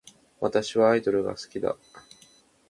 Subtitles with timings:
[0.39, 1.77] 私はアイドルが好きだ